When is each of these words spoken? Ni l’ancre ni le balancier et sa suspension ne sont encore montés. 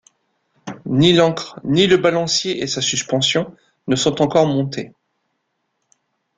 Ni 0.87 1.13
l’ancre 1.13 1.59
ni 1.63 1.85
le 1.85 1.95
balancier 1.97 2.59
et 2.59 2.65
sa 2.65 2.81
suspension 2.81 3.55
ne 3.87 3.95
sont 3.95 4.19
encore 4.23 4.47
montés. 4.47 4.93